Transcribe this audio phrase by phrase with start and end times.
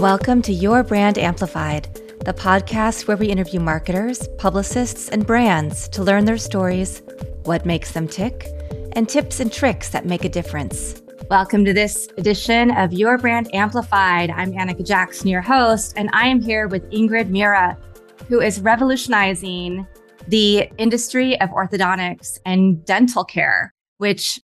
[0.00, 1.88] Welcome to Your Brand Amplified,
[2.22, 7.00] the podcast where we interview marketers, publicists, and brands to learn their stories,
[7.44, 8.46] what makes them tick,
[8.92, 11.00] and tips and tricks that make a difference.
[11.30, 14.30] Welcome to this edition of Your Brand Amplified.
[14.30, 17.78] I'm Annika Jackson, your host, and I am here with Ingrid Mira,
[18.28, 19.86] who is revolutionizing
[20.28, 24.40] the industry of orthodontics and dental care, which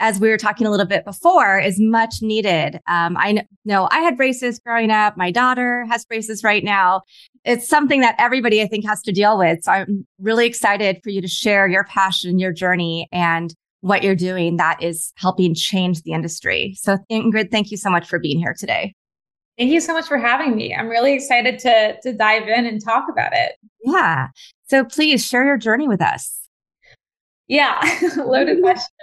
[0.00, 2.80] as we were talking a little bit before, is much needed.
[2.86, 5.16] Um, I know I had braces growing up.
[5.16, 7.02] My daughter has braces right now.
[7.44, 9.62] It's something that everybody, I think, has to deal with.
[9.62, 14.16] So I'm really excited for you to share your passion, your journey, and what you're
[14.16, 16.74] doing that is helping change the industry.
[16.76, 18.94] So, Ingrid, thank you so much for being here today.
[19.56, 20.74] Thank you so much for having me.
[20.74, 23.56] I'm really excited to to dive in and talk about it.
[23.84, 24.28] Yeah.
[24.68, 26.38] So please share your journey with us.
[27.48, 27.80] Yeah,
[28.16, 28.94] loaded question.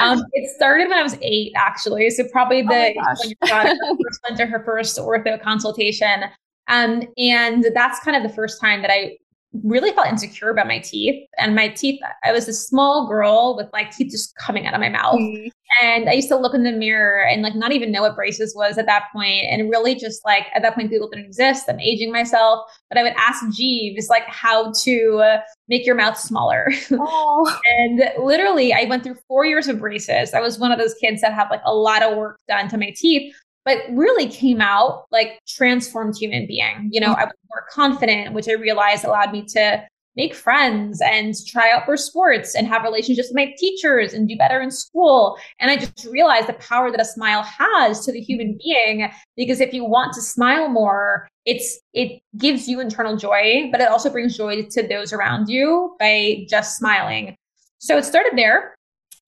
[0.00, 2.08] Um, it started when I was eight, actually.
[2.10, 6.24] So probably oh the oh when your daughter first went to her first ortho consultation.
[6.68, 9.18] Um, and that's kind of the first time that I
[9.62, 11.28] really felt insecure about my teeth.
[11.38, 14.80] And my teeth, I was a small girl with like teeth just coming out of
[14.80, 15.20] my mouth.
[15.20, 15.50] Mm.
[15.82, 18.54] And I used to look in the mirror and like not even know what braces
[18.54, 21.66] was at that point, And really just like at that point, Google didn't exist.
[21.68, 22.68] I'm aging myself.
[22.88, 26.70] But I would ask Jeeves like how to uh, make your mouth smaller.
[27.06, 27.60] Oh.
[27.78, 30.32] and literally, I went through four years of braces.
[30.32, 32.78] I was one of those kids that had like a lot of work done to
[32.78, 33.34] my teeth
[33.64, 36.88] but really came out like transformed human being.
[36.92, 37.20] You know, mm-hmm.
[37.20, 41.84] I was more confident, which I realized allowed me to make friends and try out
[41.84, 45.36] for sports and have relationships with my teachers and do better in school.
[45.58, 49.10] And I just realized the power that a smile has to the human being.
[49.36, 53.88] Because if you want to smile more, it's it gives you internal joy, but it
[53.88, 57.36] also brings joy to those around you by just smiling.
[57.78, 58.73] So it started there.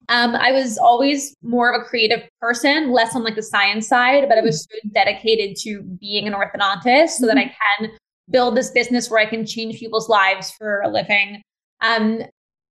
[0.08, 4.28] Um, I was always more of a creative person, less on like the science side,
[4.28, 7.84] but I was so dedicated to being an orthodontist so that I mm-hmm.
[7.84, 7.90] can
[8.30, 11.42] build this business where I can change people's lives for a living.
[11.80, 12.22] Um,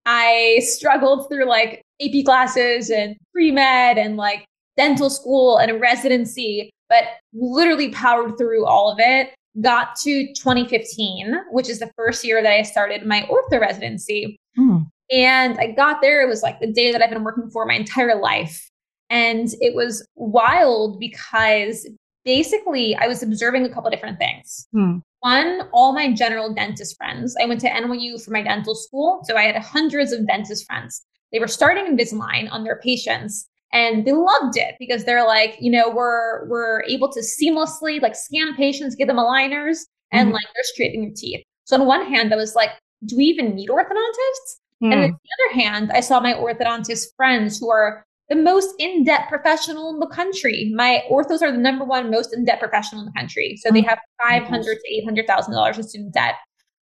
[0.06, 4.46] I struggled through like AP classes and pre med and like
[4.78, 7.04] dental school and a residency, but
[7.34, 9.34] literally powered through all of it.
[9.62, 14.38] Got to 2015, which is the first year that I started my ortho residency.
[14.58, 14.88] Mm.
[15.12, 17.76] And I got there, it was like the day that I've been working for my
[17.76, 18.70] entire life.
[19.10, 21.88] And it was wild because
[22.24, 24.68] basically I was observing a couple different things.
[24.72, 24.98] Hmm.
[25.20, 27.36] One, all my general dentist friends.
[27.42, 29.22] I went to NYU for my dental school.
[29.24, 31.04] So I had hundreds of dentist friends.
[31.32, 35.70] They were starting Invisalign on their patients and they loved it because they're like, you
[35.70, 39.80] know, we're we're able to seamlessly like scan patients, give them aligners,
[40.12, 40.36] and mm-hmm.
[40.36, 41.44] like they're straightening your teeth.
[41.66, 42.70] So on one hand, I was like,
[43.06, 44.60] do we even need orthodontists?
[44.84, 44.92] Mm.
[44.92, 45.16] And on hmm.
[45.16, 50.00] the other hand, I saw my orthodontist friends who are the most in-debt professional in
[50.00, 50.72] the country.
[50.76, 53.58] My orthos are the number one most in-debt professional in the country.
[53.62, 56.36] So they oh have five hundred to eight hundred thousand dollars in student debt.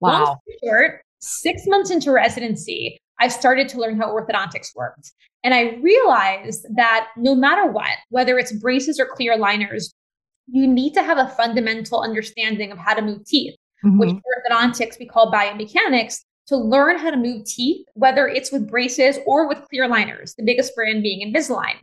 [0.01, 0.23] Wow.
[0.23, 5.11] Long short, six months into residency, I started to learn how orthodontics worked.
[5.43, 9.93] And I realized that no matter what, whether it's braces or clear aligners,
[10.47, 13.99] you need to have a fundamental understanding of how to move teeth, mm-hmm.
[13.99, 19.19] which orthodontics we call biomechanics, to learn how to move teeth, whether it's with braces
[19.25, 21.75] or with clear liners, the biggest brand being Invisalign.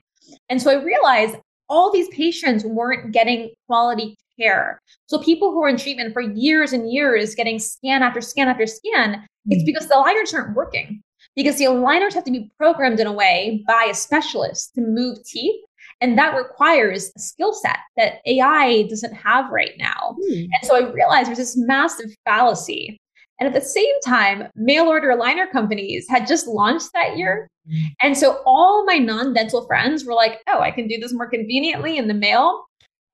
[0.51, 1.37] And so I realized
[1.69, 4.81] all these patients weren't getting quality care.
[5.07, 8.67] So people who are in treatment for years and years getting scan after scan after
[8.67, 9.53] scan, mm-hmm.
[9.53, 9.67] it's hmm.
[9.67, 11.01] because the aligners aren't working.
[11.37, 15.19] Because the aligners have to be programmed in a way by a specialist to move
[15.25, 15.61] teeth.
[16.01, 20.17] And that requires a skill set that AI doesn't have right now.
[20.29, 20.45] Mm.
[20.45, 22.99] And so I realized there's this massive fallacy
[23.39, 27.49] and at the same time, mail order liner companies had just launched that year.
[27.69, 27.87] Mm-hmm.
[28.03, 31.29] And so all my non dental friends were like, oh, I can do this more
[31.29, 32.65] conveniently in the mail.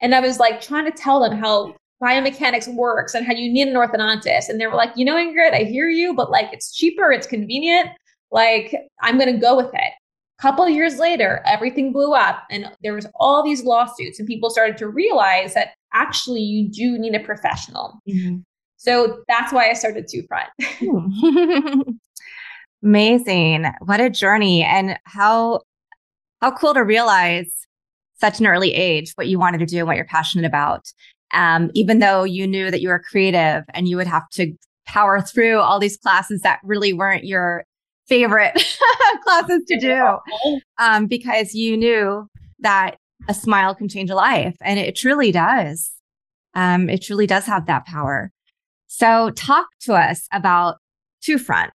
[0.00, 3.68] And I was like trying to tell them how biomechanics works and how you need
[3.68, 4.48] an orthodontist.
[4.48, 7.26] And they were like, you know, Ingrid, I hear you, but like it's cheaper, it's
[7.26, 7.90] convenient.
[8.30, 9.92] Like I'm going to go with it.
[10.38, 14.50] A couple years later, everything blew up and there was all these lawsuits and people
[14.50, 18.00] started to realize that actually you do need a professional.
[18.08, 18.40] Mm-hmm.
[18.82, 20.48] So that's why I started Two Front.
[20.60, 21.80] Hmm.
[22.82, 23.66] Amazing.
[23.84, 25.60] What a journey and how
[26.40, 27.68] how cool to realize
[28.20, 30.92] such an early age what you wanted to do and what you're passionate about.
[31.32, 34.52] Um, even though you knew that you were creative and you would have to
[34.84, 37.64] power through all these classes that really weren't your
[38.08, 38.52] favorite
[39.22, 40.18] classes to do
[40.78, 42.28] um, because you knew
[42.58, 42.96] that
[43.28, 45.92] a smile can change a life and it truly does
[46.54, 48.32] um, it truly does have that power
[48.92, 50.76] so talk to us about
[51.22, 51.72] Two Front.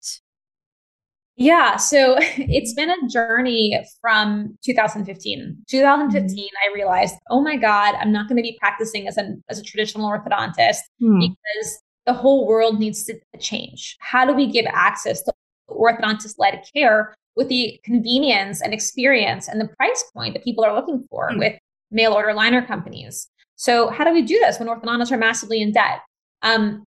[1.35, 5.57] Yeah, so it's been a journey from 2015.
[5.67, 6.45] 2015, mm-hmm.
[6.63, 9.63] I realized, oh my God, I'm not going to be practicing as a, as a
[9.63, 11.19] traditional orthodontist mm.
[11.19, 13.97] because the whole world needs to change.
[13.99, 15.33] How do we give access to
[15.71, 20.75] orthodontist led care with the convenience and experience and the price point that people are
[20.75, 21.39] looking for mm.
[21.39, 21.57] with
[21.89, 23.27] mail order liner companies?
[23.55, 26.01] So, how do we do this when orthodontists are massively in debt?
[26.43, 26.83] Um,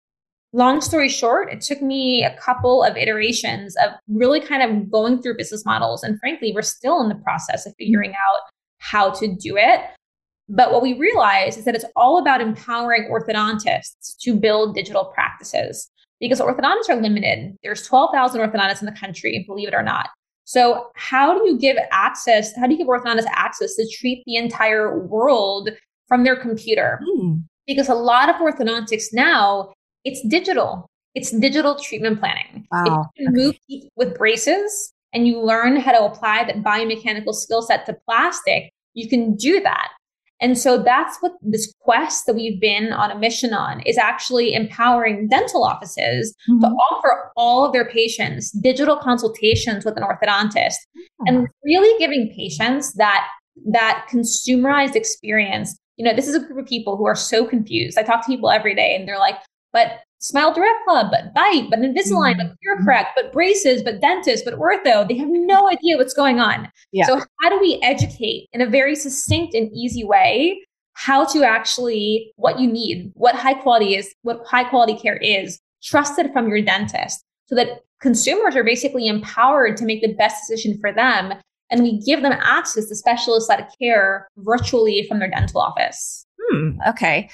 [0.55, 5.21] long story short, it took me a couple of iterations of really kind of going
[5.21, 6.01] through business models.
[6.01, 8.41] And frankly, we're still in the process of figuring out
[8.79, 9.81] how to do it.
[10.47, 15.89] But what we realize is that it's all about empowering orthodontists to build digital practices
[16.21, 17.57] because orthodontists are limited.
[17.61, 20.09] There's 12,000 orthodontists in the country, believe it or not.
[20.45, 22.55] So how do you give access?
[22.55, 25.69] How do you give orthodontists access to treat the entire world
[26.07, 27.01] from their computer?
[27.17, 27.43] Mm.
[27.67, 29.73] Because a lot of orthodontics now
[30.05, 30.89] it's digital.
[31.15, 32.67] It's digital treatment planning.
[32.71, 33.09] Wow.
[33.15, 37.85] If you move with braces and you learn how to apply that biomechanical skill set
[37.87, 39.89] to plastic, you can do that.
[40.41, 44.53] And so that's what this quest that we've been on a mission on is actually
[44.53, 46.59] empowering dental offices mm-hmm.
[46.59, 51.27] to offer all of their patients digital consultations with an orthodontist mm-hmm.
[51.27, 53.27] and really giving patients that
[53.71, 55.77] that consumerized experience.
[55.95, 57.97] You know, this is a group of people who are so confused.
[57.97, 59.37] I talk to people every day and they're like,
[59.75, 62.47] but Smile Direct Club, but Byte, but Invisalign, mm-hmm.
[62.47, 65.05] but ClearCorrect, but braces, but dentist, but ortho.
[65.05, 66.71] They have no idea what's going on.
[66.93, 67.05] Yeah.
[67.07, 70.61] So how do we educate in a very succinct and easy way
[70.93, 75.59] how to actually what you need, what high quality is, what high quality care is,
[75.83, 80.79] trusted from your dentist, so that consumers are basically empowered to make the best decision
[80.79, 81.33] for them.
[81.69, 86.25] And we give them access to specialist led care virtually from their dental office.
[86.49, 87.29] Hmm, okay.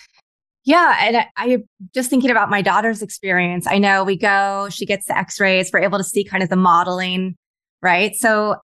[0.63, 0.95] Yeah.
[0.99, 1.57] And I, I
[1.93, 3.65] just thinking about my daughter's experience.
[3.67, 6.49] I know we go, she gets the x rays, we're able to see kind of
[6.49, 7.35] the modeling,
[7.81, 8.15] right?
[8.15, 8.57] So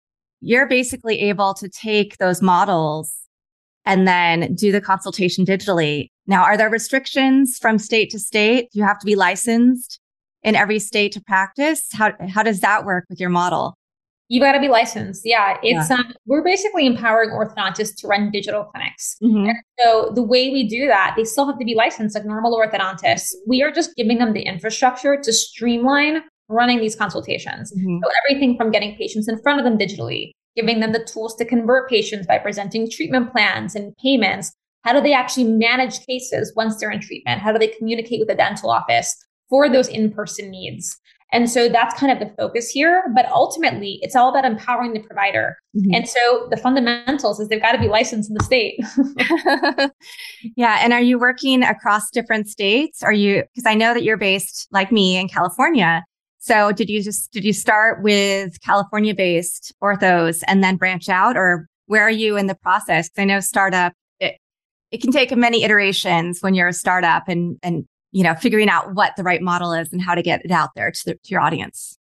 [0.42, 3.14] you're basically able to take those models
[3.86, 6.10] and then do the consultation digitally.
[6.28, 8.72] Now, are there restrictions from state to state?
[8.72, 10.00] Do you have to be licensed
[10.44, 11.88] in every state to practice?
[11.94, 13.78] How, how does that work with your model?
[14.28, 15.22] You got to be licensed.
[15.24, 15.98] Yeah, it's yeah.
[15.98, 19.18] um we're basically empowering orthodontists to run digital clinics.
[19.22, 19.52] Mm-hmm.
[19.80, 23.34] so the way we do that, they still have to be licensed like normal orthodontists.
[23.48, 27.72] We are just giving them the infrastructure to streamline running these consultations.
[27.72, 28.00] Mm-hmm.
[28.04, 31.46] So everything from getting patients in front of them digitally, giving them the tools to
[31.46, 34.54] convert patients by presenting treatment plans and payments.
[34.84, 37.42] How do they actually manage cases once they're in treatment?
[37.42, 39.16] How do they communicate with the dental office
[39.50, 41.00] for those in-person needs?
[41.32, 43.04] And so that's kind of the focus here.
[43.14, 45.58] But ultimately, it's all about empowering the provider.
[45.76, 45.96] Mm-hmm.
[45.96, 48.80] And so the fundamentals is they've got to be licensed in the state.
[50.56, 50.80] yeah.
[50.82, 53.04] And are you working across different states?
[53.04, 56.04] Are you, because I know that you're based like me in California.
[56.40, 61.36] So did you just, did you start with California based orthos and then branch out
[61.36, 63.10] or where are you in the process?
[63.10, 64.38] Because I know startup, it,
[64.92, 68.96] it can take many iterations when you're a startup and, and you know, figuring out
[68.96, 71.30] what the right model is and how to get it out there to, the, to
[71.30, 71.98] your audience.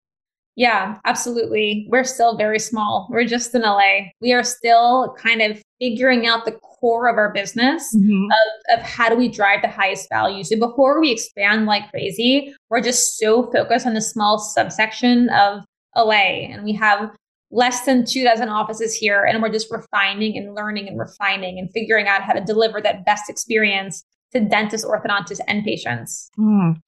[0.56, 1.86] Yeah, absolutely.
[1.88, 3.06] We're still very small.
[3.12, 4.08] We're just in LA.
[4.20, 8.24] We are still kind of figuring out the core of our business mm-hmm.
[8.24, 10.42] of, of how do we drive the highest value.
[10.42, 15.60] So before we expand like crazy, we're just so focused on the small subsection of
[15.96, 16.48] LA.
[16.50, 17.12] And we have
[17.52, 19.22] less than two dozen offices here.
[19.22, 23.04] And we're just refining and learning and refining and figuring out how to deliver that
[23.04, 26.30] best experience to dentists, orthodontists, and patients.
[26.38, 26.80] Mm.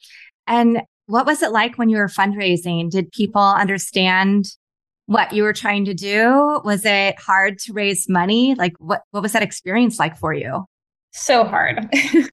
[0.47, 2.91] And what was it like when you were fundraising?
[2.91, 4.47] Did people understand
[5.07, 6.61] what you were trying to do?
[6.65, 8.55] Was it hard to raise money?
[8.55, 10.65] Like what, what was that experience like for you?
[11.13, 11.89] So hard.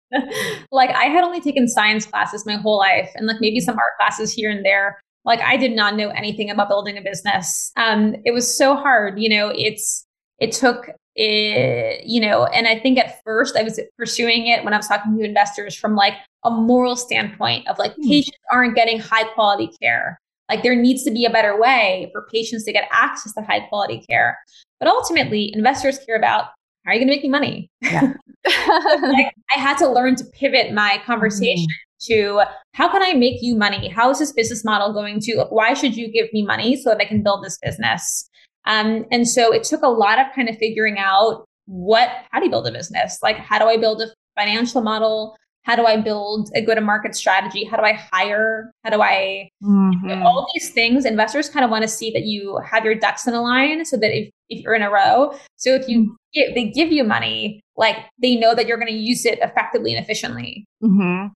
[0.72, 3.98] like I had only taken science classes my whole life and like maybe some art
[4.00, 5.02] classes here and there.
[5.26, 7.72] Like I did not know anything about building a business.
[7.76, 9.20] Um, it was so hard.
[9.20, 10.06] You know, it's
[10.40, 14.74] it took it, you know, and I think at first I was pursuing it when
[14.74, 16.14] I was talking to investors from like
[16.46, 18.08] a moral standpoint of like mm.
[18.08, 20.18] patients aren't getting high quality care.
[20.48, 23.60] Like there needs to be a better way for patients to get access to high
[23.68, 24.40] quality care.
[24.80, 26.46] But ultimately, investors care about
[26.86, 27.70] how are you going to make me money?
[27.82, 28.14] Yeah.
[28.46, 32.06] like, I had to learn to pivot my conversation mm.
[32.08, 33.90] to how can I make you money?
[33.90, 35.46] How is this business model going to?
[35.50, 38.29] Why should you give me money so that I can build this business?
[38.70, 42.46] Um, and so it took a lot of kind of figuring out what, how do
[42.46, 43.18] you build a business?
[43.24, 44.08] Like, how do I build a
[44.38, 45.36] financial model?
[45.64, 47.64] How do I build a go to market strategy?
[47.64, 48.72] How do I hire?
[48.84, 50.24] How do I, mm-hmm.
[50.24, 53.34] all these things, investors kind of want to see that you have your ducks in
[53.34, 56.54] a line so that if, if you're in a row, so if you, mm-hmm.
[56.54, 60.04] they give you money, like they know that you're going to use it effectively and
[60.04, 60.66] efficiently.
[60.84, 61.28] Mm-hmm.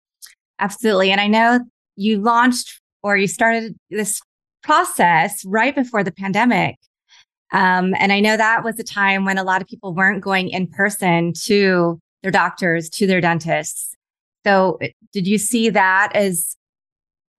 [0.59, 1.11] Absolutely.
[1.11, 1.61] And I know
[1.97, 4.21] you launched or you started this
[4.62, 6.77] process right before the pandemic.
[7.53, 10.49] Um, and I know that was a time when a lot of people weren't going
[10.49, 13.95] in person to their doctors, to their dentists.
[14.45, 14.79] So
[15.13, 16.57] did you see that as,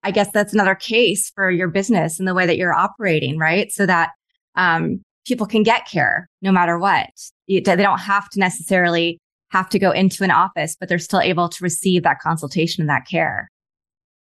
[0.03, 3.71] I guess that's another case for your business and the way that you're operating, right?
[3.71, 4.11] So that,
[4.55, 7.09] um, people can get care no matter what.
[7.47, 9.19] They don't have to necessarily
[9.51, 12.89] have to go into an office, but they're still able to receive that consultation and
[12.89, 13.49] that care.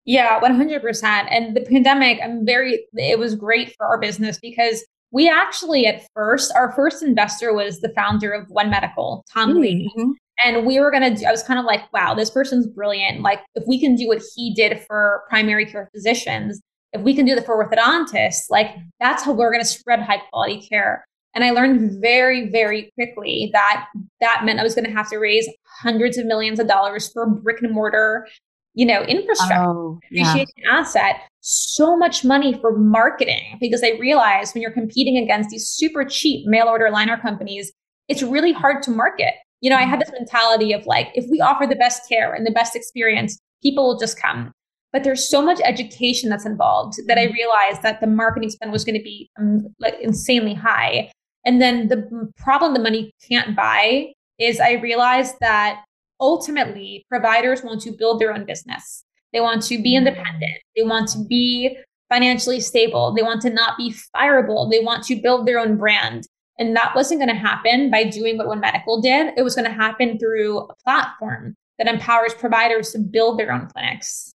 [0.06, 1.04] Yeah, 100%.
[1.32, 6.02] And the pandemic, I'm very, it was great for our business because we actually, at
[6.16, 9.90] first, our first investor was the founder of One Medical, Tom Lee.
[9.96, 10.12] Mm-hmm.
[10.44, 13.22] And we were going to do, I was kind of like, wow, this person's brilliant.
[13.22, 16.60] Like, if we can do what he did for primary care physicians,
[16.92, 20.22] if we can do that for orthodontists, like, that's how we're going to spread high
[20.32, 21.06] quality care.
[21.36, 23.88] And I learned very, very quickly that
[24.20, 25.48] that meant I was going to have to raise
[25.82, 28.28] hundreds of millions of dollars for brick and mortar,
[28.74, 30.44] you know, infrastructure, oh, yeah.
[30.72, 36.06] asset, so much money for marketing because I realized when you're competing against these super
[36.06, 37.72] cheap mail order liner companies,
[38.08, 39.34] it's really hard to market.
[39.60, 42.46] You know, I had this mentality of like, if we offer the best care and
[42.46, 44.54] the best experience, people will just come.
[44.94, 48.86] But there's so much education that's involved that I realized that the marketing spend was
[48.86, 51.12] going to be um, like insanely high.
[51.46, 55.84] And then the problem the money can't buy is I realized that
[56.22, 59.04] ultimately providers want to build their own business.
[59.34, 60.62] They want to be independent.
[60.76, 61.78] They want to be
[62.10, 63.14] financially stable.
[63.14, 64.70] They want to not be fireable.
[64.70, 66.28] They want to build their own brand.
[66.60, 69.34] And that wasn't going to happen by doing what One Medical did.
[69.36, 73.68] It was going to happen through a platform that empowers providers to build their own
[73.68, 74.32] clinics.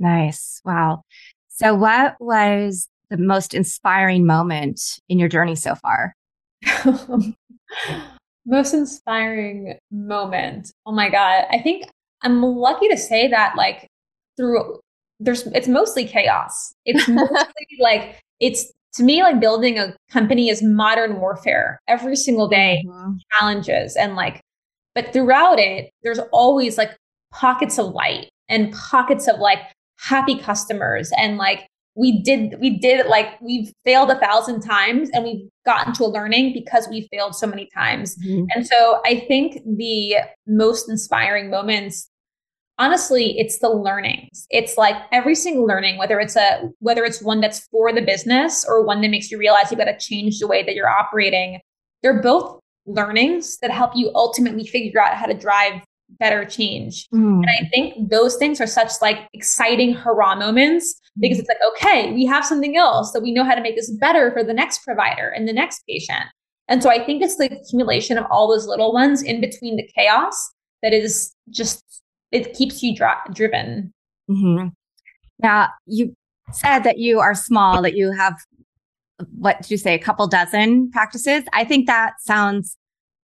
[0.00, 0.60] Nice.
[0.64, 1.02] Wow.
[1.48, 6.16] So, what was the most inspiring moment in your journey so far?
[8.46, 10.72] most inspiring moment.
[10.86, 11.44] Oh my God.
[11.50, 11.88] I think
[12.22, 13.89] I'm lucky to say that, like,
[14.40, 14.80] through
[15.20, 16.74] there's, it's mostly chaos.
[16.86, 22.48] It's mostly like, it's to me, like building a company is modern warfare every single
[22.48, 23.12] day, mm-hmm.
[23.38, 24.40] challenges and like,
[24.94, 26.96] but throughout it, there's always like
[27.32, 29.60] pockets of light and pockets of like
[30.00, 35.24] happy customers and like we did we did like we've failed a thousand times and
[35.24, 38.44] we've gotten to a learning because we failed so many times mm-hmm.
[38.54, 40.14] and so i think the
[40.46, 42.08] most inspiring moments
[42.80, 47.40] honestly it's the learnings it's like every single learning whether it's a whether it's one
[47.40, 50.48] that's for the business or one that makes you realize you've got to change the
[50.48, 51.60] way that you're operating
[52.02, 55.80] they're both learnings that help you ultimately figure out how to drive
[56.18, 57.08] better change.
[57.10, 57.42] Mm.
[57.42, 62.12] And I think those things are such like exciting hurrah moments because it's like, okay,
[62.12, 64.84] we have something else that we know how to make this better for the next
[64.84, 66.24] provider and the next patient.
[66.68, 69.88] And so I think it's the accumulation of all those little ones in between the
[69.96, 71.99] chaos that is just,
[72.32, 73.92] it keeps you dra- driven.
[74.30, 74.68] Mm-hmm.
[75.42, 76.14] Now, you
[76.52, 78.38] said that you are small, that you have,
[79.36, 81.44] what did you say, a couple dozen practices?
[81.52, 82.76] I think that sounds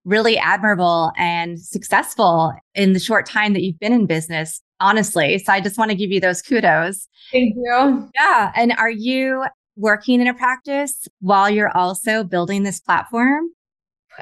[0.05, 5.39] really admirable and successful in the short time that you've been in business, honestly.
[5.39, 7.07] So I just want to give you those kudos.
[7.31, 8.09] Thank you.
[8.15, 8.51] Yeah.
[8.55, 9.45] And are you
[9.75, 13.49] working in a practice while you're also building this platform?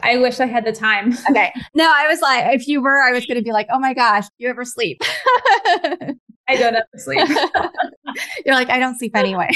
[0.01, 1.13] I wish I had the time.
[1.29, 1.53] okay.
[1.73, 3.93] No, I was like, if you were, I was going to be like, oh my
[3.93, 5.01] gosh, you ever sleep?
[6.47, 7.27] I don't ever sleep.
[8.45, 9.49] You're like, I don't sleep anyway.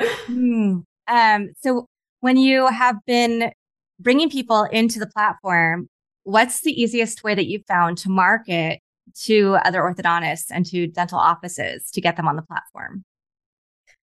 [0.00, 0.80] hmm.
[1.08, 1.86] Um, so
[2.20, 3.52] when you have been
[4.00, 5.88] bringing people into the platform,
[6.24, 8.80] what's the easiest way that you've found to market
[9.24, 13.04] to other orthodontists and to dental offices to get them on the platform?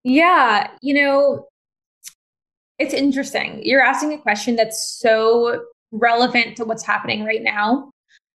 [0.02, 1.46] Yeah, you know,
[2.78, 3.60] it's interesting.
[3.62, 7.90] You're asking a question that's so relevant to what's happening right now.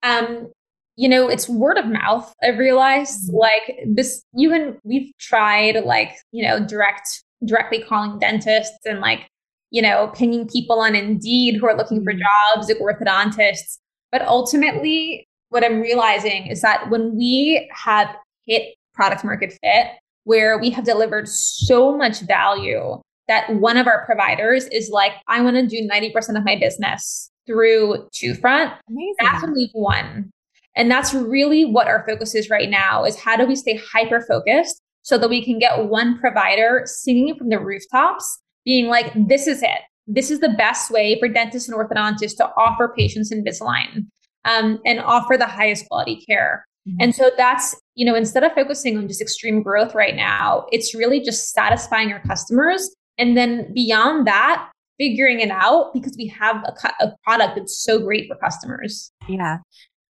[0.03, 0.51] Um,
[0.97, 2.33] you know, it's word of mouth.
[2.43, 3.37] I've realized mm-hmm.
[3.37, 9.27] like this, even we've tried like, you know, direct, directly calling dentists and like
[9.75, 12.21] you know, pinging people on Indeed who are looking for mm-hmm.
[12.55, 13.79] jobs, like orthodontists.
[14.09, 18.15] But ultimately, what I'm realizing is that when we have
[18.45, 19.87] hit product market fit,
[20.23, 25.41] where we have delivered so much value that one of our providers is like, I
[25.41, 28.77] want to do 90% of my business through TwoFront.
[28.89, 29.15] Amazing.
[29.19, 30.31] That's we've won.
[30.75, 34.21] And that's really what our focus is right now is how do we stay hyper
[34.21, 39.47] focused so that we can get one provider singing from the rooftops being like, this
[39.47, 39.81] is it.
[40.07, 44.07] This is the best way for dentists and orthodontists to offer patients Invisalign
[44.43, 46.65] um, and offer the highest quality care.
[46.87, 46.97] Mm-hmm.
[47.01, 50.93] And so that's, you know, instead of focusing on just extreme growth right now, it's
[50.93, 52.93] really just satisfying our customers.
[53.17, 57.99] And then beyond that, figuring it out because we have a, a product that's so
[57.99, 59.11] great for customers.
[59.27, 59.57] Yeah.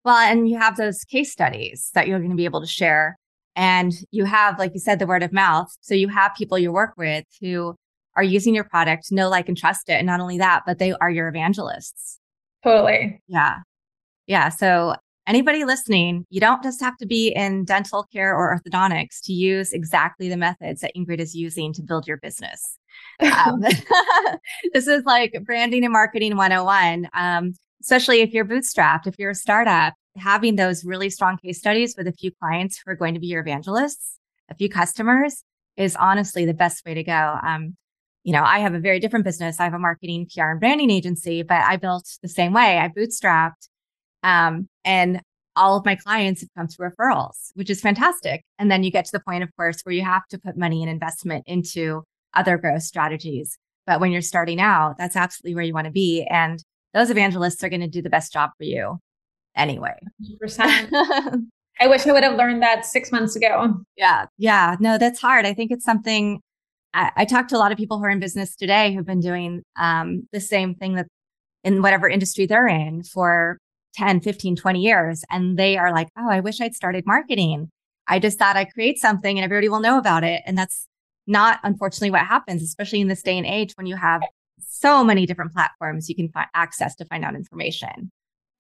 [0.05, 3.17] Well, and you have those case studies that you're going to be able to share
[3.57, 5.69] And you have, like you said, the word of mouth.
[5.81, 7.77] So you have people you work with who
[8.17, 9.95] are using your product, know, like, and trust it.
[9.95, 12.19] And not only that, but they are your evangelists.
[12.63, 13.21] Totally.
[13.29, 13.59] Yeah.
[14.27, 14.49] Yeah.
[14.49, 14.95] So
[15.27, 19.73] anybody listening, you don't just have to be in dental care or orthodontics to use
[19.73, 22.79] exactly the methods that Ingrid is using to build your business.
[23.21, 23.61] Um,
[24.73, 27.09] this is like branding and marketing 101.
[27.15, 31.95] Um, especially if you're bootstrapped, if you're a startup, having those really strong case studies
[31.99, 35.43] with a few clients who are going to be your evangelists, a few customers
[35.77, 37.39] is honestly the best way to go.
[37.43, 37.77] Um,
[38.23, 39.61] you know, I have a very different business.
[39.61, 42.79] I have a marketing, PR, and branding agency, but I built the same way.
[42.79, 43.69] I bootstrapped.
[44.25, 45.21] Um, and
[45.57, 48.43] all of my clients have come through referrals, which is fantastic.
[48.59, 50.83] And then you get to the point, of course, where you have to put money
[50.83, 52.03] and investment into
[52.35, 53.57] other growth strategies.
[53.87, 56.27] But when you're starting out, that's absolutely where you want to be.
[56.29, 56.63] And
[56.93, 58.99] those evangelists are going to do the best job for you
[59.57, 59.95] anyway.
[60.43, 60.91] 100%.
[61.81, 63.75] I wish I would have learned that six months ago.
[63.97, 64.27] Yeah.
[64.39, 64.77] Yeah.
[64.81, 65.45] No, that's hard.
[65.45, 66.41] I think it's something
[66.95, 69.21] I, I talk to a lot of people who are in business today who've been
[69.21, 71.07] doing um, the same thing that
[71.65, 73.59] in whatever industry they're in for
[73.95, 75.25] 10, 15, 20 years.
[75.31, 77.71] And they are like, oh, I wish I'd started marketing.
[78.07, 80.43] I just thought I'd create something and everybody will know about it.
[80.47, 80.87] And that's
[81.27, 84.23] not unfortunately what happens, especially in this day and age when you have
[84.61, 88.11] so many different platforms you can find access to find out information.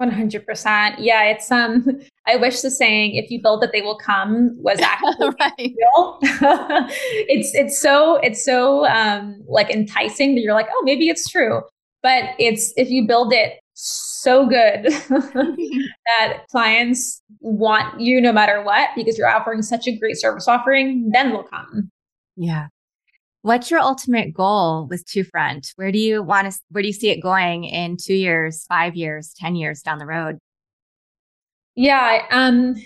[0.00, 0.96] 100%.
[0.98, 1.86] Yeah, it's um
[2.26, 6.18] I wish the saying if you build it they will come was actually real.
[6.22, 11.62] it's it's so it's so um like enticing that you're like, "Oh, maybe it's true."
[12.02, 13.60] But it's if you build it
[14.24, 14.84] so good
[16.06, 21.10] that clients want you no matter what because you're offering such a great service offering,
[21.12, 21.90] then they'll come.
[22.36, 22.68] Yeah.
[23.42, 25.74] What's your ultimate goal with Two Front?
[25.76, 28.96] Where do you want to, where do you see it going in two years, five
[28.96, 30.38] years, 10 years down the road?
[31.74, 32.22] Yeah.
[32.30, 32.76] Um,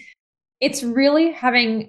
[0.60, 1.88] it's really having,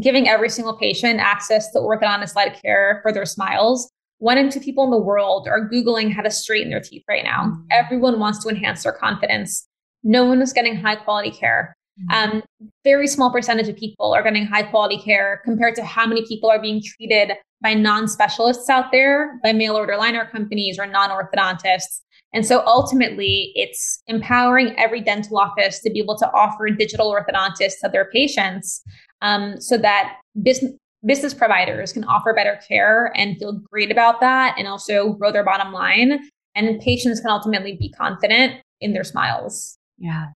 [0.00, 3.90] giving every single patient access to orthodontist led care for their smiles.
[4.18, 7.24] One in two people in the world are Googling how to straighten their teeth right
[7.24, 7.44] now.
[7.44, 7.62] Mm-hmm.
[7.70, 9.66] Everyone wants to enhance their confidence.
[10.02, 11.76] No one is getting high quality care.
[12.10, 12.36] Mm-hmm.
[12.36, 12.42] Um,
[12.84, 16.50] very small percentage of people are getting high quality care compared to how many people
[16.50, 22.00] are being treated by non-specialists out there, by mail order liner companies or non-orthodontists.
[22.34, 27.80] And so ultimately, it's empowering every dental office to be able to offer digital orthodontists
[27.82, 28.82] to their patients
[29.22, 34.56] um, so that business, business providers can offer better care and feel great about that
[34.58, 36.20] and also grow their bottom line.
[36.54, 39.78] And patients can ultimately be confident in their smiles.
[39.96, 40.28] Yeah.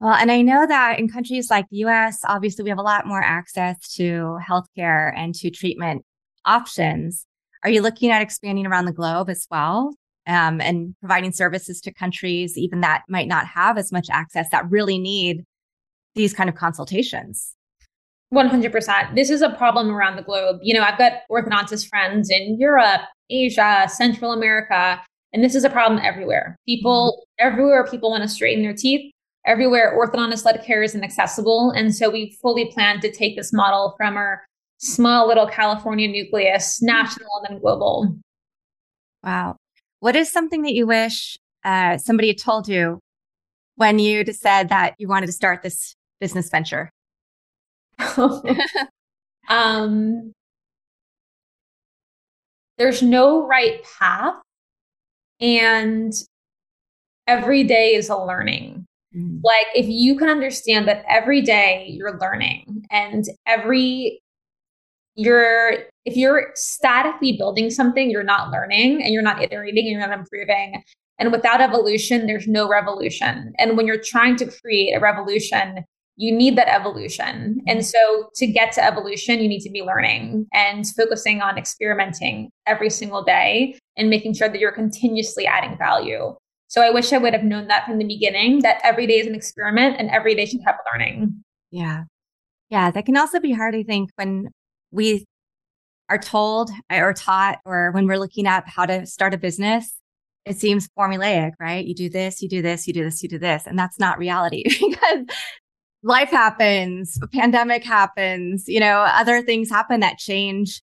[0.00, 3.06] Well, and I know that in countries like the US, obviously we have a lot
[3.06, 6.04] more access to healthcare and to treatment
[6.44, 7.26] options.
[7.64, 9.94] Are you looking at expanding around the globe as well
[10.26, 14.70] um, and providing services to countries even that might not have as much access that
[14.70, 15.44] really need
[16.14, 17.54] these kind of consultations?
[18.34, 19.14] 100%.
[19.14, 20.58] This is a problem around the globe.
[20.62, 25.00] You know, I've got orthodontist friends in Europe, Asia, Central America,
[25.32, 26.56] and this is a problem everywhere.
[26.66, 27.46] People, mm-hmm.
[27.46, 29.12] everywhere people want to straighten their teeth,
[29.46, 31.70] everywhere orthodontist led care is inaccessible.
[31.70, 34.44] And so we fully plan to take this model from our
[34.78, 38.16] small little California nucleus, national and then global.
[39.22, 39.56] Wow.
[40.00, 43.00] What is something that you wish uh, somebody had told you
[43.76, 46.90] when you said that you wanted to start this business venture?
[49.48, 50.32] um,
[52.78, 54.34] there's no right path,
[55.40, 56.12] and
[57.26, 58.84] every day is a learning.
[59.16, 59.40] Mm.
[59.42, 64.20] Like, if you can understand that every day you're learning and every
[65.16, 65.72] you're
[66.04, 70.16] if you're statically building something, you're not learning and you're not iterating and you're not
[70.16, 70.82] improving.
[71.18, 73.54] And without evolution, there's no revolution.
[73.58, 75.84] And when you're trying to create a revolution,
[76.16, 77.26] you need that evolution.
[77.26, 77.68] Mm-hmm.
[77.68, 82.50] And so to get to evolution, you need to be learning and focusing on experimenting
[82.66, 86.34] every single day and making sure that you're continuously adding value.
[86.68, 89.26] So I wish I would have known that from the beginning that every day is
[89.26, 91.44] an experiment and every day should have learning.
[91.70, 92.04] Yeah.
[92.70, 92.90] Yeah.
[92.90, 94.48] That can also be hard, I think, when
[94.90, 95.24] we
[96.08, 99.92] are told eh, or taught, or when we're looking at how to start a business,
[100.44, 101.84] it seems formulaic, right?
[101.84, 103.64] You do this, you do this, you do this, you do this.
[103.66, 105.26] And that's not reality because
[106.02, 110.82] life happens, a pandemic happens, you know, other things happen that change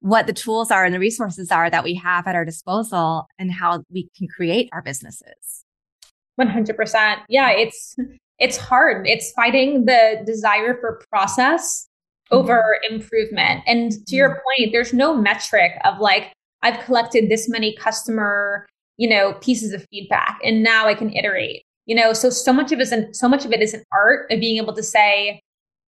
[0.00, 3.50] what the tools are and the resources are that we have at our disposal and
[3.50, 5.64] how we can create our businesses.
[6.38, 7.16] 100%.
[7.28, 7.96] Yeah, it's
[8.38, 9.06] it's hard.
[9.06, 11.88] It's fighting the desire for process
[12.30, 13.62] over improvement.
[13.66, 14.62] And to your mm-hmm.
[14.62, 19.86] point, there's no metric of like, I've collected this many customer, you know, pieces of
[19.90, 21.64] feedback and now I can iterate.
[21.86, 24.30] You know, so so much of it is so much of it is an art
[24.30, 25.40] of being able to say,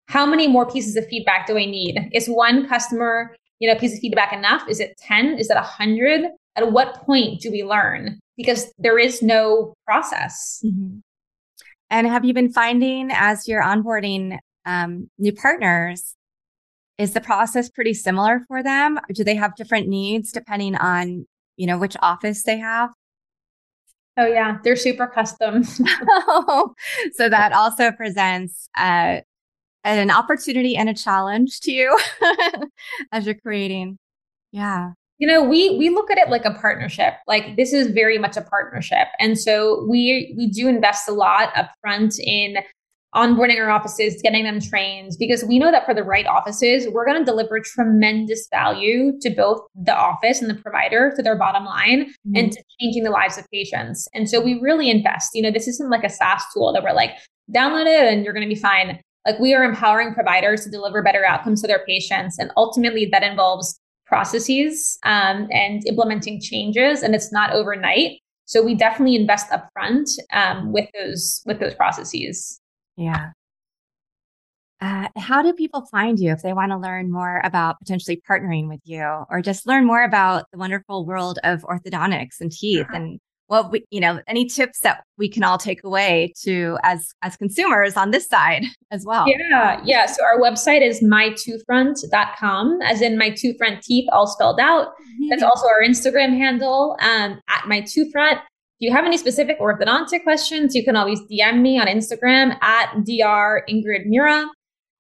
[0.07, 2.09] how many more pieces of feedback do I need?
[2.13, 4.63] Is one customer, you know, piece of feedback enough?
[4.69, 5.39] Is it 10?
[5.39, 6.25] Is it 100?
[6.55, 8.19] At what point do we learn?
[8.35, 10.61] Because there is no process.
[10.65, 10.99] Mm-hmm.
[11.89, 16.15] And have you been finding as you're onboarding um, new partners,
[16.97, 18.99] is the process pretty similar for them?
[19.13, 21.25] Do they have different needs depending on,
[21.57, 22.91] you know, which office they have?
[24.17, 25.63] Oh yeah, they're super custom.
[27.13, 29.21] so that also presents uh,
[29.83, 31.97] an opportunity and a challenge to you
[33.11, 33.97] as you're creating.
[34.51, 34.91] Yeah.
[35.17, 37.13] You know, we we look at it like a partnership.
[37.27, 39.07] Like this is very much a partnership.
[39.19, 42.57] And so we we do invest a lot upfront in
[43.13, 47.05] onboarding our offices, getting them trained, because we know that for the right offices, we're
[47.05, 51.65] going to deliver tremendous value to both the office and the provider to their bottom
[51.65, 52.35] line mm-hmm.
[52.35, 54.07] and to changing the lives of patients.
[54.13, 55.31] And so we really invest.
[55.33, 57.11] You know, this isn't like a SaaS tool that we're like,
[57.53, 59.01] download it and you're going to be fine.
[59.25, 62.39] Like we are empowering providers to deliver better outcomes to their patients.
[62.39, 68.19] And ultimately, that involves processes um, and implementing changes, and it's not overnight.
[68.45, 72.60] So we definitely invest upfront um, with those with those processes.
[72.97, 73.31] Yeah.
[74.81, 78.67] Uh, how do people find you if they want to learn more about potentially partnering
[78.67, 83.19] with you or just learn more about the wonderful world of orthodontics and teeth and
[83.51, 87.35] what we, you know, any tips that we can all take away to as as
[87.35, 89.25] consumers on this side as well.
[89.27, 90.05] Yeah, yeah.
[90.05, 94.87] So our website is mytoothfront.com, as in my two front teeth all spelled out.
[94.87, 95.27] Mm-hmm.
[95.29, 98.35] That's also our Instagram handle um, at my toothfront.
[98.35, 98.41] If
[98.81, 103.65] you have any specific orthodontic questions, you can always DM me on Instagram at dr
[103.69, 104.47] Ingrid Mura.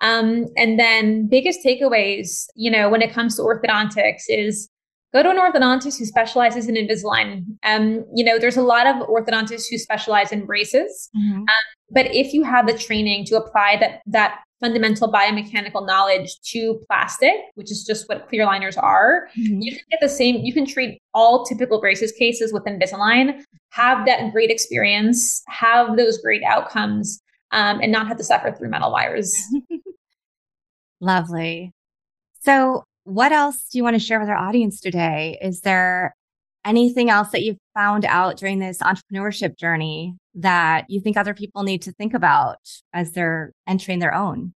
[0.01, 4.69] Um, and then biggest takeaways, you know, when it comes to orthodontics is
[5.13, 7.45] go to an orthodontist who specializes in Invisalign.
[7.63, 11.09] Um, you know, there's a lot of orthodontists who specialize in braces.
[11.15, 11.41] Mm-hmm.
[11.41, 11.47] Um,
[11.91, 17.33] but if you have the training to apply that that fundamental biomechanical knowledge to plastic,
[17.55, 19.59] which is just what clear liners are, mm-hmm.
[19.59, 24.05] you can get the same, you can treat all typical braces cases with Invisalign, have
[24.05, 27.19] that great experience, have those great outcomes,
[27.51, 29.35] um, and not have to suffer through metal wires.
[31.01, 31.73] Lovely.
[32.41, 35.37] So what else do you want to share with our audience today?
[35.41, 36.15] Is there
[36.65, 41.63] anything else that you've found out during this entrepreneurship journey that you think other people
[41.63, 42.57] need to think about
[42.93, 44.53] as they're entering their own?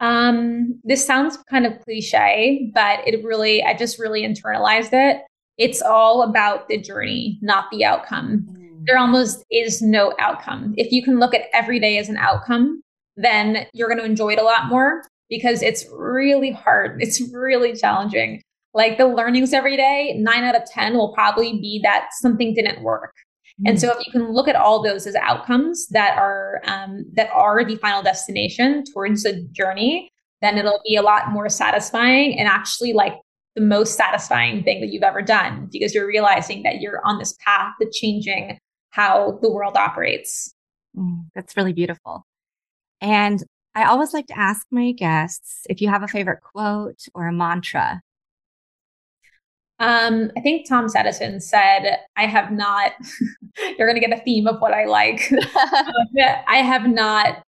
[0.00, 5.22] Um, this sounds kind of cliche, but it really, I just really internalized it.
[5.56, 8.46] It's all about the journey, not the outcome.
[8.50, 8.86] Mm.
[8.86, 10.74] There almost is no outcome.
[10.76, 12.82] If you can look at every day as an outcome,
[13.16, 17.02] then you're going to enjoy it a lot more because it's really hard.
[17.02, 18.42] It's really challenging.
[18.76, 22.82] Like the learnings every day, nine out of 10 will probably be that something didn't
[22.82, 23.14] work.
[23.58, 23.70] Mm-hmm.
[23.70, 27.30] And so if you can look at all those as outcomes that are, um, that
[27.32, 30.10] are the final destination towards a journey,
[30.42, 33.14] then it'll be a lot more satisfying and actually like
[33.54, 37.34] the most satisfying thing that you've ever done because you're realizing that you're on this
[37.42, 38.58] path to changing
[38.90, 40.54] how the world operates.
[40.94, 42.26] Mm, that's really beautiful.
[43.00, 43.42] And
[43.74, 47.32] I always like to ask my guests if you have a favorite quote or a
[47.32, 48.02] mantra.
[49.78, 52.92] Um, I think Tom Edison said, I have not,
[53.78, 55.30] you're going to get a theme of what I like.
[56.48, 57.42] I have not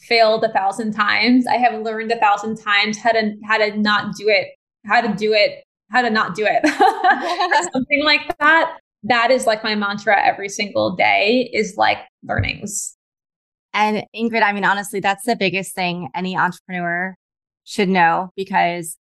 [0.00, 1.46] failed a thousand times.
[1.46, 4.48] I have learned a thousand times how to, how to not do it,
[4.86, 6.66] how to do it, how to not do it.
[7.72, 8.78] something like that.
[9.04, 12.96] That is like my mantra every single day is like learnings.
[13.72, 17.14] And Ingrid, I mean, honestly, that's the biggest thing any entrepreneur
[17.64, 18.96] should know because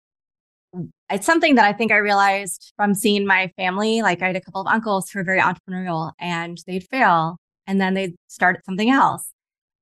[1.10, 4.02] it's something that I think I realized from seeing my family.
[4.02, 7.80] Like I had a couple of uncles who were very entrepreneurial and they'd fail and
[7.80, 9.30] then they'd start something else.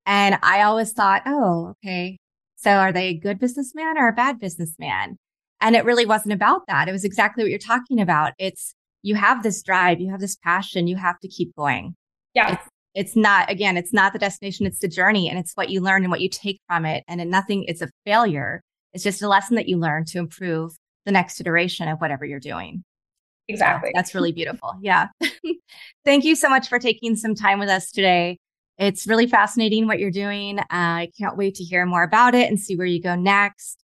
[0.07, 2.19] And I always thought, oh, okay.
[2.57, 5.17] So are they a good businessman or a bad businessman?
[5.61, 6.89] And it really wasn't about that.
[6.89, 8.33] It was exactly what you're talking about.
[8.39, 11.95] It's you have this drive, you have this passion, you have to keep going.
[12.35, 12.55] Yeah.
[12.55, 15.81] It's, it's not again it's not the destination it's the journey and it's what you
[15.81, 19.29] learn and what you take from it and nothing it's a failure it's just a
[19.29, 22.85] lesson that you learn to improve the next iteration of whatever you're doing.
[23.49, 23.91] Exactly.
[23.95, 24.75] that's really beautiful.
[24.81, 25.09] Yeah.
[26.05, 28.39] Thank you so much for taking some time with us today.
[28.79, 30.59] It's really fascinating what you're doing.
[30.59, 33.79] Uh, i can't wait to hear more about it and see where you go next.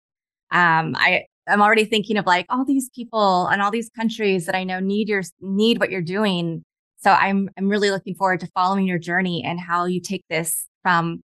[0.51, 4.55] Um, i i'm already thinking of like all these people and all these countries that
[4.55, 6.65] i know need your need what you're doing.
[7.03, 10.67] So I'm I'm really looking forward to following your journey and how you take this
[10.83, 11.23] from,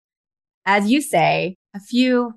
[0.66, 2.34] as you say, a few,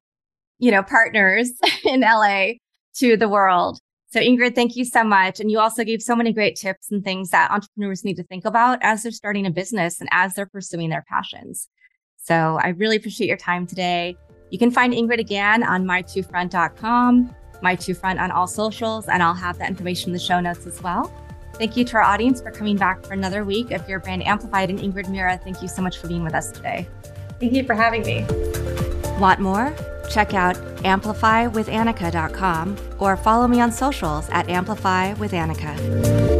[0.58, 1.52] you know, partners
[1.84, 2.52] in LA
[2.98, 3.80] to the world.
[4.10, 5.38] So Ingrid, thank you so much.
[5.38, 8.46] And you also gave so many great tips and things that entrepreneurs need to think
[8.46, 11.68] about as they're starting a business and as they're pursuing their passions.
[12.16, 14.16] So I really appreciate your time today.
[14.50, 19.68] You can find Ingrid again on my2front.com, my2front on all socials, and I'll have that
[19.68, 21.12] information in the show notes as well.
[21.54, 24.70] Thank you to our audience for coming back for another week of Your Brand Amplified.
[24.70, 26.88] And Ingrid Mira, thank you so much for being with us today.
[27.40, 28.24] Thank you for having me.
[29.18, 29.97] Want more?
[30.08, 36.37] Check out amplifywithannika.com or follow me on socials at amplifywithannika.